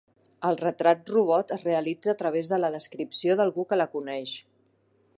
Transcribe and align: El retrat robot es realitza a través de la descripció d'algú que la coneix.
El 0.47 0.55
retrat 0.61 1.11
robot 1.15 1.53
es 1.57 1.67
realitza 1.69 2.11
a 2.13 2.17
través 2.23 2.51
de 2.55 2.61
la 2.65 2.73
descripció 2.79 3.39
d'algú 3.41 3.71
que 3.73 3.83
la 3.83 3.91
coneix. 3.97 4.39